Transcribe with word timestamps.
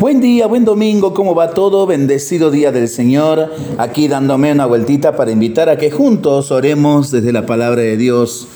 Buen 0.00 0.22
día, 0.22 0.46
buen 0.46 0.64
domingo, 0.64 1.12
¿cómo 1.12 1.34
va 1.34 1.50
todo? 1.50 1.86
Bendecido 1.86 2.50
día 2.50 2.72
del 2.72 2.88
Señor. 2.88 3.50
Aquí 3.76 4.08
dándome 4.08 4.50
una 4.50 4.64
vueltita 4.64 5.14
para 5.14 5.30
invitar 5.30 5.68
a 5.68 5.76
que 5.76 5.90
juntos 5.90 6.50
oremos 6.50 7.10
desde 7.10 7.34
la 7.34 7.44
palabra 7.44 7.82
de 7.82 7.98
Dios. 7.98 8.48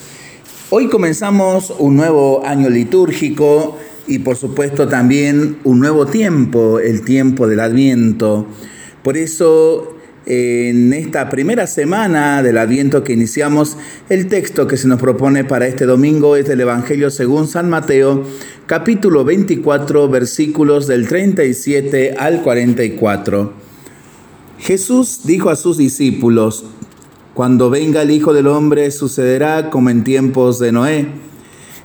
Hoy 0.71 0.89
comenzamos 0.89 1.71
un 1.79 1.97
nuevo 1.97 2.43
año 2.47 2.71
litúrgico 2.71 3.77
y 4.07 4.21
por 4.21 4.37
supuesto 4.37 4.89
también 4.89 5.59
un 5.65 5.81
nuevo 5.81 6.07
tiempo, 6.07 6.81
el 6.81 7.05
tiempo 7.05 7.47
del 7.47 7.61
Adviento. 7.61 8.47
Por 9.03 9.19
eso 9.19 9.94
en 10.27 10.93
esta 10.95 11.29
primera 11.29 11.67
semana 11.67 12.43
del 12.43 12.57
Adviento 12.57 13.05
que 13.05 13.13
iniciamos, 13.13 13.77
el 14.09 14.29
texto 14.29 14.67
que 14.67 14.79
se 14.79 14.89
nos 14.89 15.01
propone 15.01 15.45
para 15.45 15.67
este 15.67 15.85
domingo 15.85 16.37
es 16.37 16.47
del 16.47 16.63
Evangelio 16.63 17.11
según 17.11 17.47
San 17.47 17.69
Mateo, 17.69 18.25
capítulo 18.67 19.25
24, 19.25 20.09
versículos 20.09 20.87
del 20.87 21.09
37 21.09 22.15
al 22.19 22.43
44. 22.43 23.53
Jesús 24.59 25.21
dijo 25.25 25.51
a 25.51 25.57
sus 25.57 25.77
discípulos, 25.77 26.65
Cuando 27.35 27.69
venga 27.69 28.01
el 28.01 28.11
Hijo 28.11 28.33
del 28.33 28.47
Hombre 28.47 28.91
sucederá 28.93 29.69
como 29.69 29.91
en 29.91 30.05
tiempos 30.05 30.59
de 30.59 30.73
Noé. 30.73 31.07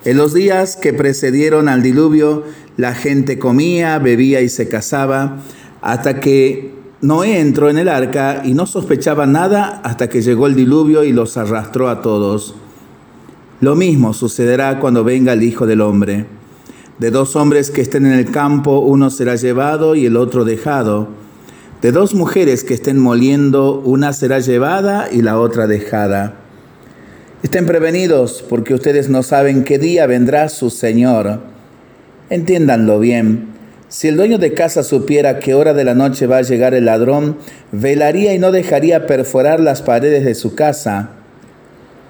En 0.06 0.16
los 0.16 0.34
días 0.34 0.78
que 0.78 0.94
precedieron 0.94 1.68
al 1.68 1.84
diluvio, 1.84 2.46
la 2.78 2.96
gente 2.96 3.38
comía, 3.38 4.00
bebía 4.00 4.40
y 4.40 4.48
se 4.48 4.70
casaba, 4.70 5.42
hasta 5.82 6.22
que 6.22 6.79
Noé 7.02 7.40
entró 7.40 7.70
en 7.70 7.78
el 7.78 7.88
arca 7.88 8.42
y 8.44 8.54
no 8.54 8.66
sospechaba 8.66 9.26
nada 9.26 9.80
hasta 9.86 10.10
que 10.10 10.22
llegó 10.22 10.48
el 10.48 10.56
diluvio 10.56 11.06
y 11.06 11.14
los 11.14 11.38
arrastró 11.38 11.88
a 11.88 12.02
todos. 12.02 12.56
Lo 13.62 13.76
mismo 13.76 14.14
sucederá 14.14 14.80
cuando 14.80 15.06
venga 15.06 15.32
el 15.32 15.44
Hijo 15.44 15.66
del 15.66 15.80
Hombre. 15.80 16.26
De 16.98 17.10
dos 17.10 17.38
hombres 17.38 17.72
que 17.72 17.80
estén 17.80 18.06
en 18.06 18.12
el 18.12 18.32
campo, 18.32 18.80
uno 18.80 19.10
será 19.10 19.38
llevado 19.38 19.96
y 19.96 20.06
el 20.08 20.18
otro 20.18 20.44
dejado. 20.44 21.08
De 21.82 21.94
dos 21.94 22.14
mujeres 22.14 22.66
que 22.66 22.74
estén 22.74 23.00
moliendo, 23.00 23.80
una 23.80 24.12
será 24.12 24.40
llevada 24.40 25.08
y 25.10 25.22
la 25.22 25.40
otra 25.40 25.68
dejada. 25.68 26.36
Estén 27.44 27.66
prevenidos 27.66 28.44
porque 28.50 28.74
ustedes 28.74 29.08
no 29.08 29.24
saben 29.24 29.64
qué 29.64 29.80
día 29.80 30.06
vendrá 30.06 30.50
su 30.50 30.70
Señor. 30.70 31.40
Entiéndanlo 32.30 33.00
bien. 33.00 33.49
Si 33.90 34.08
el 34.08 34.18
dueño 34.18 34.38
de 34.38 34.54
casa 34.54 34.84
supiera 34.84 35.40
qué 35.40 35.56
hora 35.56 35.74
de 35.74 35.84
la 35.84 35.96
noche 35.96 36.28
va 36.28 36.38
a 36.38 36.44
llegar 36.44 36.76
el 36.76 36.86
ladrón, 36.86 37.38
velaría 37.72 38.36
y 38.36 38.38
no 38.38 38.52
dejaría 38.52 39.08
perforar 39.08 39.60
las 39.60 39.82
paredes 39.82 40.24
de 40.26 40.36
su 40.36 40.54
casa. 40.54 41.10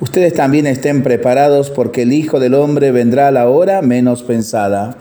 Ustedes 0.01 0.33
también 0.33 0.67
estén 0.67 1.03
preparados 1.03 1.69
porque 1.69 2.01
el 2.01 2.11
Hijo 2.11 2.41
del 2.41 2.55
Hombre 2.55 2.91
vendrá 2.91 3.29
a 3.29 3.31
la 3.31 3.47
hora 3.47 3.81
menos 3.81 4.23
pensada. 4.23 4.97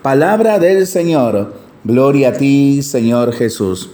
Palabra 0.00 0.58
del 0.58 0.86
Señor. 0.86 1.54
Gloria 1.84 2.30
a 2.30 2.32
ti, 2.32 2.82
Señor 2.82 3.34
Jesús. 3.34 3.90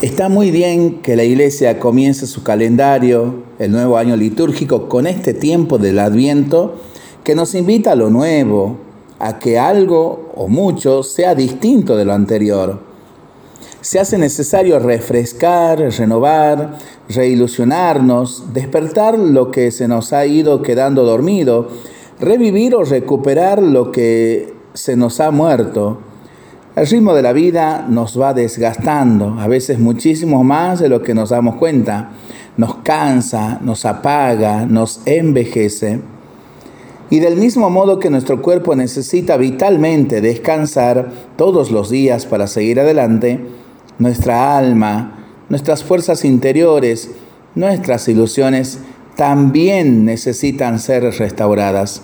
Está 0.00 0.30
muy 0.30 0.50
bien 0.50 1.02
que 1.02 1.16
la 1.16 1.24
iglesia 1.24 1.78
comience 1.78 2.26
su 2.26 2.42
calendario, 2.42 3.44
el 3.58 3.72
nuevo 3.72 3.98
año 3.98 4.16
litúrgico, 4.16 4.88
con 4.88 5.06
este 5.06 5.34
tiempo 5.34 5.76
del 5.76 5.98
Adviento 5.98 6.80
que 7.24 7.34
nos 7.34 7.54
invita 7.54 7.92
a 7.92 7.96
lo 7.96 8.08
nuevo, 8.08 8.89
a 9.20 9.38
que 9.38 9.58
algo 9.58 10.32
o 10.34 10.48
mucho 10.48 11.02
sea 11.02 11.34
distinto 11.34 11.96
de 11.96 12.04
lo 12.04 12.14
anterior. 12.14 12.80
Se 13.82 14.00
hace 14.00 14.18
necesario 14.18 14.78
refrescar, 14.78 15.78
renovar, 15.78 16.78
reilusionarnos, 17.08 18.52
despertar 18.52 19.18
lo 19.18 19.50
que 19.50 19.70
se 19.70 19.88
nos 19.88 20.12
ha 20.12 20.26
ido 20.26 20.62
quedando 20.62 21.04
dormido, 21.04 21.68
revivir 22.18 22.74
o 22.74 22.84
recuperar 22.84 23.62
lo 23.62 23.92
que 23.92 24.54
se 24.74 24.96
nos 24.96 25.20
ha 25.20 25.30
muerto. 25.30 25.98
El 26.76 26.86
ritmo 26.86 27.14
de 27.14 27.22
la 27.22 27.32
vida 27.32 27.86
nos 27.88 28.18
va 28.20 28.32
desgastando, 28.32 29.38
a 29.38 29.48
veces 29.48 29.78
muchísimo 29.78 30.44
más 30.44 30.80
de 30.80 30.88
lo 30.88 31.02
que 31.02 31.14
nos 31.14 31.30
damos 31.30 31.56
cuenta. 31.56 32.10
Nos 32.56 32.76
cansa, 32.76 33.58
nos 33.62 33.84
apaga, 33.84 34.66
nos 34.66 35.00
envejece. 35.06 36.00
Y 37.10 37.18
del 37.18 37.36
mismo 37.36 37.70
modo 37.70 37.98
que 37.98 38.08
nuestro 38.08 38.40
cuerpo 38.40 38.76
necesita 38.76 39.36
vitalmente 39.36 40.20
descansar 40.20 41.10
todos 41.36 41.72
los 41.72 41.90
días 41.90 42.24
para 42.24 42.46
seguir 42.46 42.78
adelante, 42.78 43.40
nuestra 43.98 44.56
alma, 44.56 45.18
nuestras 45.48 45.82
fuerzas 45.82 46.24
interiores, 46.24 47.10
nuestras 47.56 48.08
ilusiones 48.08 48.78
también 49.16 50.04
necesitan 50.04 50.78
ser 50.78 51.02
restauradas, 51.02 52.02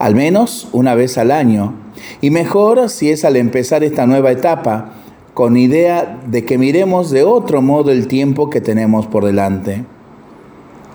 al 0.00 0.16
menos 0.16 0.68
una 0.72 0.96
vez 0.96 1.16
al 1.16 1.30
año, 1.30 1.74
y 2.20 2.30
mejor 2.30 2.90
si 2.90 3.10
es 3.10 3.24
al 3.24 3.36
empezar 3.36 3.84
esta 3.84 4.06
nueva 4.06 4.32
etapa, 4.32 4.94
con 5.32 5.56
idea 5.56 6.20
de 6.26 6.44
que 6.44 6.58
miremos 6.58 7.10
de 7.10 7.22
otro 7.22 7.62
modo 7.62 7.92
el 7.92 8.08
tiempo 8.08 8.50
que 8.50 8.60
tenemos 8.60 9.06
por 9.06 9.24
delante. 9.24 9.84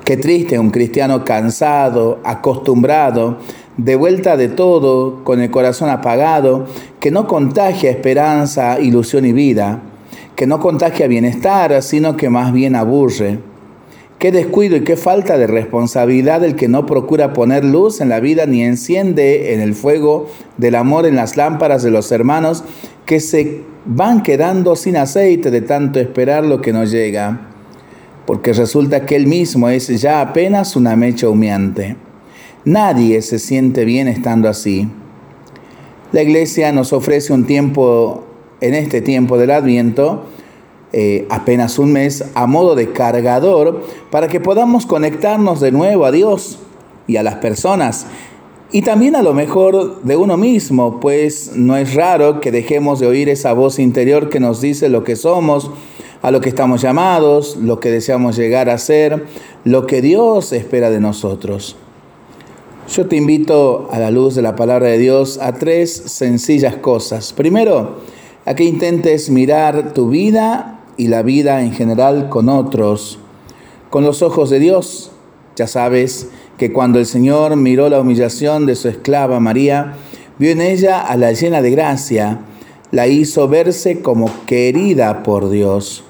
Qué 0.03 0.17
triste 0.17 0.59
un 0.59 0.69
cristiano 0.69 1.23
cansado, 1.23 2.19
acostumbrado, 2.25 3.37
de 3.77 3.95
vuelta 3.95 4.35
de 4.35 4.49
todo, 4.49 5.23
con 5.23 5.39
el 5.39 5.49
corazón 5.49 5.89
apagado, 5.89 6.65
que 6.99 7.09
no 7.09 7.25
contagia 7.25 7.89
esperanza, 7.89 8.81
ilusión 8.81 9.25
y 9.25 9.31
vida, 9.31 9.81
que 10.35 10.45
no 10.45 10.59
contagia 10.59 11.07
bienestar, 11.07 11.81
sino 11.81 12.17
que 12.17 12.29
más 12.29 12.51
bien 12.51 12.75
aburre. 12.75 13.39
Qué 14.19 14.33
descuido 14.33 14.75
y 14.75 14.83
qué 14.83 14.97
falta 14.97 15.37
de 15.37 15.47
responsabilidad 15.47 16.43
el 16.43 16.57
que 16.57 16.67
no 16.67 16.85
procura 16.85 17.31
poner 17.31 17.63
luz 17.63 18.01
en 18.01 18.09
la 18.09 18.19
vida 18.19 18.45
ni 18.45 18.61
enciende 18.61 19.53
en 19.53 19.61
el 19.61 19.73
fuego 19.73 20.27
del 20.57 20.75
amor 20.75 21.05
en 21.05 21.15
las 21.15 21.37
lámparas 21.37 21.81
de 21.81 21.91
los 21.91 22.11
hermanos 22.11 22.65
que 23.05 23.21
se 23.21 23.61
van 23.85 24.21
quedando 24.21 24.75
sin 24.75 24.97
aceite 24.97 25.49
de 25.49 25.61
tanto 25.61 26.01
esperar 26.01 26.45
lo 26.45 26.59
que 26.59 26.73
no 26.73 26.83
llega 26.83 27.52
porque 28.25 28.53
resulta 28.53 29.05
que 29.05 29.15
él 29.15 29.27
mismo 29.27 29.69
es 29.69 29.87
ya 30.01 30.21
apenas 30.21 30.75
una 30.75 30.95
mecha 30.95 31.29
humeante. 31.29 31.97
Nadie 32.65 33.21
se 33.21 33.39
siente 33.39 33.83
bien 33.83 34.07
estando 34.07 34.47
así. 34.47 34.87
La 36.11 36.21
iglesia 36.21 36.71
nos 36.71 36.93
ofrece 36.93 37.33
un 37.33 37.45
tiempo, 37.45 38.23
en 38.61 38.73
este 38.75 39.01
tiempo 39.01 39.37
del 39.37 39.51
Adviento, 39.51 40.25
eh, 40.93 41.25
apenas 41.29 41.79
un 41.79 41.91
mes, 41.91 42.23
a 42.35 42.45
modo 42.45 42.75
de 42.75 42.91
cargador, 42.91 43.83
para 44.11 44.27
que 44.27 44.39
podamos 44.39 44.85
conectarnos 44.85 45.59
de 45.59 45.71
nuevo 45.71 46.05
a 46.05 46.11
Dios 46.11 46.59
y 47.07 47.17
a 47.17 47.23
las 47.23 47.35
personas. 47.35 48.05
Y 48.71 48.83
también 48.83 49.15
a 49.15 49.21
lo 49.21 49.33
mejor 49.33 50.01
de 50.03 50.15
uno 50.15 50.37
mismo, 50.37 50.99
pues 50.99 51.51
no 51.55 51.77
es 51.77 51.95
raro 51.95 52.39
que 52.39 52.51
dejemos 52.51 52.99
de 52.99 53.07
oír 53.07 53.27
esa 53.29 53.53
voz 53.53 53.79
interior 53.79 54.29
que 54.29 54.39
nos 54.39 54.61
dice 54.61 54.87
lo 54.87 55.03
que 55.03 55.15
somos, 55.15 55.69
a 56.23 56.31
lo 56.31 56.39
que 56.39 56.49
estamos 56.49 56.81
llamados, 56.81 57.57
lo 57.57 57.81
que 57.81 57.91
deseamos 57.91 58.37
llegar 58.37 58.69
a 58.69 58.77
ser, 58.77 59.25
lo 59.65 59.85
que 59.85 60.01
Dios 60.01 60.53
espera 60.53 60.89
de 60.89 61.01
nosotros. 61.01 61.75
Yo 62.89 63.07
te 63.07 63.17
invito 63.17 63.89
a 63.91 63.99
la 63.99 64.09
luz 64.09 64.33
de 64.33 64.41
la 64.41 64.55
palabra 64.55 64.87
de 64.87 64.97
Dios 64.97 65.37
a 65.41 65.53
tres 65.53 65.91
sencillas 65.93 66.77
cosas. 66.77 67.33
Primero, 67.33 67.97
a 68.45 68.55
que 68.55 68.63
intentes 68.63 69.29
mirar 69.29 69.93
tu 69.93 70.09
vida 70.09 70.79
y 70.95 71.07
la 71.07 71.23
vida 71.23 71.61
en 71.61 71.73
general 71.73 72.29
con 72.29 72.47
otros, 72.47 73.19
con 73.89 74.05
los 74.05 74.21
ojos 74.21 74.49
de 74.49 74.59
Dios. 74.59 75.11
Ya 75.57 75.67
sabes 75.67 76.29
que 76.57 76.71
cuando 76.71 76.99
el 76.99 77.05
Señor 77.05 77.57
miró 77.57 77.89
la 77.89 77.99
humillación 77.99 78.65
de 78.65 78.75
su 78.75 78.87
esclava 78.87 79.41
María, 79.41 79.95
vio 80.39 80.51
en 80.51 80.61
ella 80.61 81.01
a 81.01 81.17
la 81.17 81.33
llena 81.33 81.61
de 81.61 81.71
gracia, 81.71 82.39
la 82.91 83.07
hizo 83.07 83.49
verse 83.49 84.01
como 84.01 84.29
querida 84.45 85.21
por 85.23 85.49
Dios. 85.49 86.05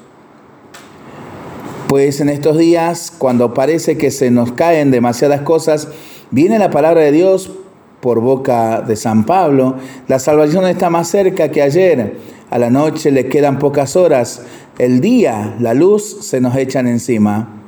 Pues 1.94 2.22
en 2.22 2.30
estos 2.30 2.58
días, 2.58 3.14
cuando 3.16 3.54
parece 3.54 4.00
que 4.00 4.10
se 4.10 4.32
nos 4.32 4.52
caen 4.52 4.90
demasiadas 4.90 5.42
cosas, 5.42 5.90
viene 6.32 6.58
la 6.58 6.72
palabra 6.72 7.02
de 7.02 7.12
Dios 7.12 7.52
por 8.00 8.20
boca 8.20 8.82
de 8.82 8.96
San 8.96 9.28
Pablo. 9.28 9.76
La 10.08 10.18
salvación 10.18 10.66
está 10.66 10.90
más 10.90 11.08
cerca 11.08 11.52
que 11.52 11.62
ayer. 11.62 12.18
A 12.50 12.58
la 12.58 12.72
noche 12.72 13.12
le 13.12 13.28
quedan 13.28 13.60
pocas 13.60 13.96
horas. 13.96 14.42
El 14.80 15.02
día, 15.02 15.56
la 15.60 15.76
luz, 15.76 16.18
se 16.22 16.42
nos 16.42 16.56
echan 16.56 16.88
encima. 16.88 17.62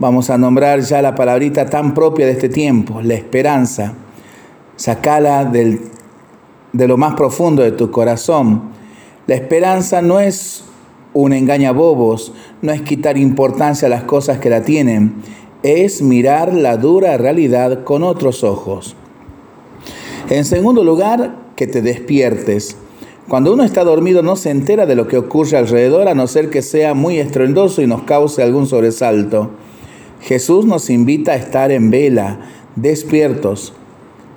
Vamos 0.00 0.30
a 0.30 0.36
nombrar 0.36 0.80
ya 0.80 1.00
la 1.00 1.14
palabrita 1.14 1.66
tan 1.66 1.94
propia 1.94 2.26
de 2.26 2.32
este 2.32 2.48
tiempo, 2.48 3.02
la 3.02 3.14
esperanza. 3.14 3.94
Sacala 4.74 5.44
del, 5.44 5.80
de 6.72 6.88
lo 6.88 6.96
más 6.96 7.14
profundo 7.14 7.62
de 7.62 7.70
tu 7.70 7.92
corazón. 7.92 8.62
La 9.28 9.36
esperanza 9.36 10.02
no 10.02 10.18
es 10.18 10.64
un 11.14 11.32
engaña 11.32 11.72
bobos, 11.72 12.32
no 12.60 12.72
es 12.72 12.82
quitar 12.82 13.16
importancia 13.16 13.86
a 13.86 13.90
las 13.90 14.04
cosas 14.04 14.38
que 14.38 14.50
la 14.50 14.62
tienen, 14.62 15.14
es 15.62 16.02
mirar 16.02 16.52
la 16.52 16.76
dura 16.76 17.16
realidad 17.16 17.84
con 17.84 18.02
otros 18.02 18.44
ojos. 18.44 18.96
En 20.28 20.44
segundo 20.44 20.84
lugar, 20.84 21.36
que 21.56 21.66
te 21.66 21.82
despiertes. 21.82 22.76
Cuando 23.28 23.54
uno 23.54 23.64
está 23.64 23.84
dormido 23.84 24.22
no 24.22 24.36
se 24.36 24.50
entera 24.50 24.86
de 24.86 24.96
lo 24.96 25.08
que 25.08 25.16
ocurre 25.16 25.56
alrededor 25.56 26.08
a 26.08 26.14
no 26.14 26.26
ser 26.26 26.50
que 26.50 26.62
sea 26.62 26.92
muy 26.94 27.18
estruendoso 27.18 27.80
y 27.80 27.86
nos 27.86 28.02
cause 28.02 28.42
algún 28.42 28.66
sobresalto. 28.66 29.50
Jesús 30.20 30.66
nos 30.66 30.90
invita 30.90 31.32
a 31.32 31.36
estar 31.36 31.70
en 31.70 31.90
vela, 31.90 32.40
despiertos. 32.76 33.72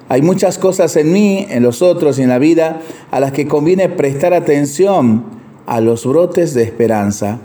Hay 0.09 0.21
muchas 0.21 0.57
cosas 0.57 0.95
en 0.95 1.11
mí, 1.11 1.45
en 1.49 1.63
los 1.63 1.81
otros 1.81 2.17
y 2.19 2.23
en 2.23 2.29
la 2.29 2.39
vida 2.39 2.81
a 3.11 3.19
las 3.19 3.33
que 3.33 3.47
conviene 3.47 3.89
prestar 3.89 4.33
atención 4.33 5.36
a 5.67 5.81
los 5.81 6.05
brotes 6.05 6.55
de 6.55 6.63
esperanza. 6.63 7.39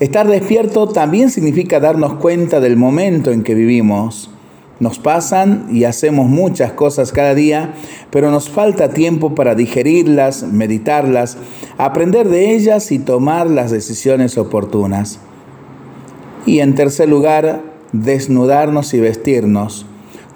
Estar 0.00 0.26
despierto 0.26 0.88
también 0.88 1.30
significa 1.30 1.78
darnos 1.78 2.14
cuenta 2.14 2.60
del 2.60 2.76
momento 2.76 3.30
en 3.30 3.44
que 3.44 3.54
vivimos. 3.54 4.30
Nos 4.80 5.00
pasan 5.00 5.66
y 5.72 5.84
hacemos 5.84 6.28
muchas 6.28 6.72
cosas 6.72 7.10
cada 7.10 7.34
día, 7.34 7.74
pero 8.10 8.30
nos 8.30 8.48
falta 8.48 8.90
tiempo 8.90 9.34
para 9.34 9.56
digerirlas, 9.56 10.44
meditarlas, 10.44 11.36
aprender 11.78 12.28
de 12.28 12.54
ellas 12.54 12.92
y 12.92 13.00
tomar 13.00 13.50
las 13.50 13.72
decisiones 13.72 14.38
oportunas. 14.38 15.18
Y 16.46 16.60
en 16.60 16.76
tercer 16.76 17.08
lugar, 17.08 17.62
desnudarnos 17.92 18.94
y 18.94 19.00
vestirnos. 19.00 19.84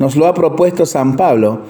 Nos 0.00 0.16
lo 0.16 0.26
ha 0.26 0.34
propuesto 0.34 0.86
San 0.86 1.16
Pablo. 1.16 1.60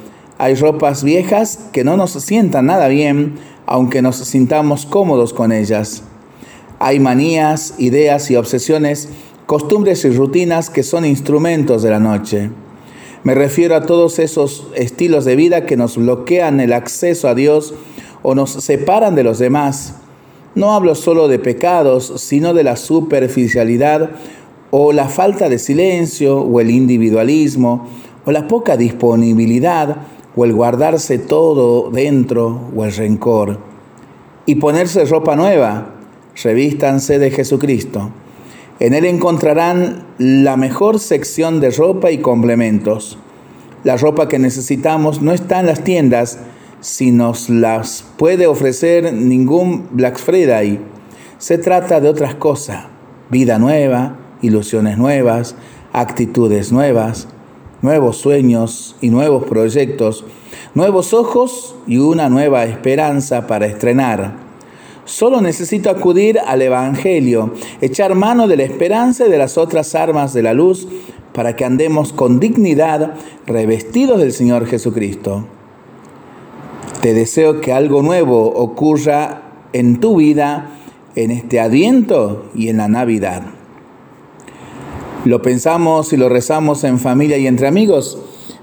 Hay 0.42 0.56
ropas 0.56 1.04
viejas 1.04 1.60
que 1.72 1.84
no 1.84 1.96
nos 1.96 2.10
sientan 2.14 2.66
nada 2.66 2.88
bien, 2.88 3.34
aunque 3.64 4.02
nos 4.02 4.16
sintamos 4.16 4.86
cómodos 4.86 5.32
con 5.32 5.52
ellas. 5.52 6.02
Hay 6.80 6.98
manías, 6.98 7.74
ideas 7.78 8.28
y 8.28 8.34
obsesiones, 8.34 9.08
costumbres 9.46 10.04
y 10.04 10.10
rutinas 10.10 10.68
que 10.68 10.82
son 10.82 11.04
instrumentos 11.04 11.84
de 11.84 11.90
la 11.90 12.00
noche. 12.00 12.50
Me 13.22 13.36
refiero 13.36 13.76
a 13.76 13.86
todos 13.86 14.18
esos 14.18 14.66
estilos 14.74 15.24
de 15.24 15.36
vida 15.36 15.64
que 15.64 15.76
nos 15.76 15.96
bloquean 15.96 16.58
el 16.58 16.72
acceso 16.72 17.28
a 17.28 17.36
Dios 17.36 17.72
o 18.24 18.34
nos 18.34 18.50
separan 18.50 19.14
de 19.14 19.22
los 19.22 19.38
demás. 19.38 19.94
No 20.56 20.72
hablo 20.72 20.96
solo 20.96 21.28
de 21.28 21.38
pecados, 21.38 22.14
sino 22.16 22.52
de 22.52 22.64
la 22.64 22.74
superficialidad 22.74 24.10
o 24.72 24.92
la 24.92 25.08
falta 25.08 25.48
de 25.48 25.60
silencio 25.60 26.40
o 26.40 26.58
el 26.58 26.72
individualismo 26.72 27.86
o 28.24 28.32
la 28.32 28.48
poca 28.48 28.76
disponibilidad 28.76 29.98
o 30.36 30.44
el 30.44 30.52
guardarse 30.52 31.18
todo 31.18 31.90
dentro 31.90 32.70
o 32.74 32.84
el 32.84 32.94
rencor. 32.94 33.58
Y 34.46 34.56
ponerse 34.56 35.04
ropa 35.04 35.36
nueva, 35.36 35.94
revístanse 36.42 37.18
de 37.18 37.30
Jesucristo. 37.30 38.10
En 38.80 38.94
él 38.94 39.04
encontrarán 39.04 40.06
la 40.18 40.56
mejor 40.56 40.98
sección 40.98 41.60
de 41.60 41.70
ropa 41.70 42.10
y 42.10 42.18
complementos. 42.18 43.18
La 43.84 43.96
ropa 43.96 44.28
que 44.28 44.38
necesitamos 44.38 45.22
no 45.22 45.32
está 45.32 45.60
en 45.60 45.66
las 45.66 45.84
tiendas, 45.84 46.38
si 46.80 47.12
nos 47.12 47.48
las 47.48 48.04
puede 48.16 48.48
ofrecer 48.48 49.12
ningún 49.12 49.88
Black 49.92 50.18
Friday. 50.18 50.80
Se 51.38 51.58
trata 51.58 52.00
de 52.00 52.08
otras 52.08 52.34
cosas, 52.34 52.86
vida 53.30 53.58
nueva, 53.58 54.18
ilusiones 54.42 54.98
nuevas, 54.98 55.54
actitudes 55.92 56.72
nuevas, 56.72 57.28
nuevos 57.82 58.16
sueños 58.16 58.96
y 59.00 59.10
nuevos 59.10 59.44
proyectos, 59.44 60.24
nuevos 60.74 61.12
ojos 61.12 61.74
y 61.86 61.98
una 61.98 62.28
nueva 62.28 62.64
esperanza 62.64 63.46
para 63.46 63.66
estrenar. 63.66 64.36
Solo 65.04 65.40
necesito 65.40 65.90
acudir 65.90 66.38
al 66.38 66.62
Evangelio, 66.62 67.52
echar 67.80 68.14
mano 68.14 68.46
de 68.46 68.56
la 68.56 68.62
esperanza 68.62 69.26
y 69.26 69.30
de 69.30 69.38
las 69.38 69.58
otras 69.58 69.94
armas 69.96 70.32
de 70.32 70.42
la 70.42 70.54
luz 70.54 70.86
para 71.34 71.56
que 71.56 71.64
andemos 71.64 72.12
con 72.12 72.38
dignidad 72.38 73.14
revestidos 73.46 74.20
del 74.20 74.32
Señor 74.32 74.66
Jesucristo. 74.66 75.46
Te 77.00 77.14
deseo 77.14 77.60
que 77.60 77.72
algo 77.72 78.00
nuevo 78.02 78.46
ocurra 78.54 79.42
en 79.72 79.98
tu 79.98 80.16
vida 80.16 80.70
en 81.16 81.32
este 81.32 81.58
adviento 81.58 82.44
y 82.54 82.68
en 82.68 82.76
la 82.76 82.88
Navidad. 82.88 83.42
Lo 85.24 85.40
pensamos 85.40 86.12
y 86.12 86.16
lo 86.16 86.28
rezamos 86.28 86.82
en 86.84 86.98
familia 86.98 87.38
y 87.38 87.46
entre 87.46 87.68
amigos. 87.68 88.18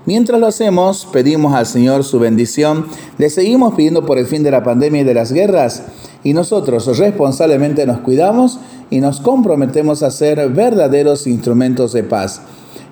Mientras 0.06 0.40
lo 0.40 0.48
hacemos, 0.48 1.08
pedimos 1.12 1.54
al 1.54 1.66
Señor 1.66 2.04
su 2.04 2.20
bendición, 2.20 2.86
le 3.18 3.30
seguimos 3.30 3.76
pidiendo 3.76 4.06
por 4.06 4.18
el 4.18 4.26
fin 4.26 4.44
de 4.44 4.52
la 4.52 4.64
pandemia 4.64 5.02
y 5.02 5.06
de 5.06 5.14
las 5.14 5.32
guerras 5.32 5.84
y 6.24 6.34
nosotros 6.34 6.98
responsablemente 6.98 7.86
nos 7.86 8.00
cuidamos 8.00 8.60
y 8.90 9.00
nos 9.00 9.22
comprometemos 9.22 10.04
a 10.04 10.12
ser 10.12 10.50
verdaderos 10.50 11.28
instrumentos 11.28 11.94
de 11.94 12.04
paz. 12.04 12.42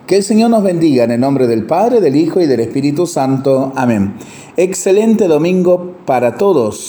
Que 0.05 0.17
el 0.17 0.23
Señor 0.23 0.49
nos 0.49 0.63
bendiga 0.63 1.03
en 1.03 1.11
el 1.11 1.19
nombre 1.19 1.47
del 1.47 1.65
Padre, 1.65 1.99
del 1.99 2.15
Hijo 2.15 2.39
y 2.39 2.45
del 2.45 2.61
Espíritu 2.61 3.05
Santo. 3.05 3.73
Amén. 3.75 4.13
Excelente 4.55 5.27
domingo 5.27 5.95
para 6.05 6.37
todos. 6.37 6.85